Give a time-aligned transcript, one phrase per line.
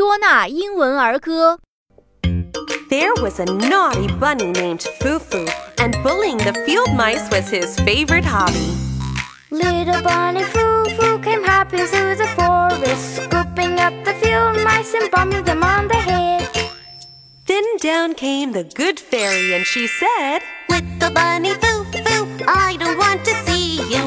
[0.00, 1.58] 多纳英文儿歌。
[2.88, 5.46] There was a naughty bunny named Foo Foo,
[5.76, 8.72] and bullying the field mice was his favorite hobby.
[9.50, 15.10] Little bunny Foo Foo came hopping through the forest, scooping up the field mice and
[15.10, 16.48] bumping them on the head.
[17.46, 20.40] Then down came the good fairy, and she said,
[20.70, 23.99] Little bunny Foo Foo, I don't want to see you.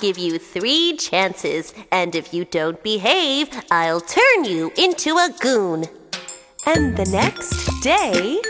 [0.00, 5.86] Give you three chances, and if you don't behave, I'll turn you into a goon.
[6.66, 8.40] And the next day,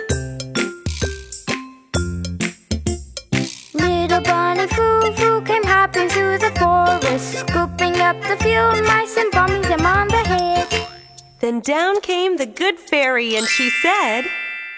[3.74, 9.30] Little bunny Foo Foo came hopping through the forest, scooping up the field mice and
[9.30, 10.88] bumping them on the head.
[11.40, 14.24] then down came the good fairy, and she said,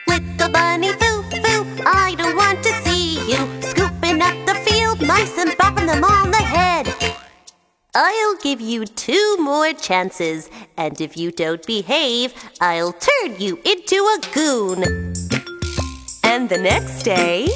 [0.07, 5.39] Little bunny Foo Foo, I don't want to see you scooping up the field mice
[5.39, 6.40] and bopping them on the head.
[7.95, 13.97] I'll give you two more chances, and if you don't behave, I'll turn you into
[13.97, 14.85] a goon.
[16.23, 17.49] and the next day,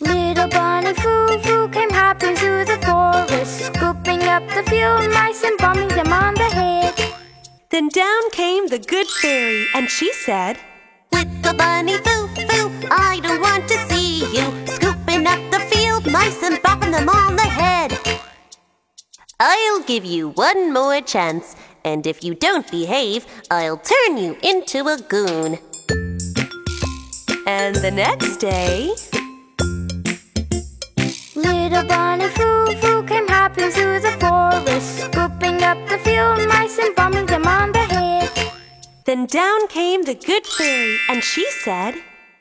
[0.00, 5.56] Little bunny Foo Foo came hopping through the forest, scooping up the field mice and
[5.56, 6.94] bumping them on the head.
[7.70, 10.58] then down came the good fairy, and she said,
[11.10, 13.75] Little bunny Foo Foo, I don't want to
[19.38, 24.88] I'll give you one more chance, and if you don't behave, I'll turn you into
[24.88, 25.58] a goon.
[27.46, 28.94] and the next day,
[31.34, 36.96] Little bunny Foo Foo came hopping through the forest, scooping up the field mice and
[36.96, 38.30] bumping them on the head.
[39.04, 41.94] then down came the good fairy, and she said,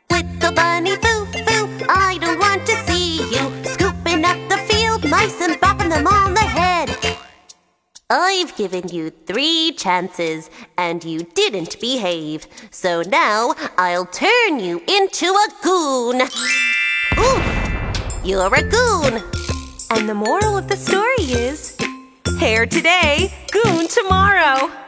[0.10, 5.42] Little bunny Foo Foo, I don't want to see you scooping up the field mice
[5.42, 6.25] and bopping them on the head.
[8.08, 15.26] I've given you three chances and you didn't behave, so now I'll turn you into
[15.26, 16.22] a goon.
[17.14, 18.22] Poof!
[18.24, 19.24] You're a goon.
[19.90, 21.76] and the moral of the story is,
[22.40, 24.85] hair today, goon tomorrow.